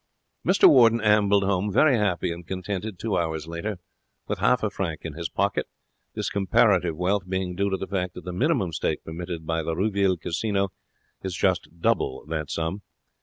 [0.43, 3.77] Mr Warden ambled home, very happy and contented, two hours later,
[4.27, 5.67] with half a franc in his pocket,
[6.15, 9.75] this comparative wealth being due to the fact that the minimum stake permitted by the
[9.75, 10.69] Roville casino
[11.21, 12.81] is just double that sum.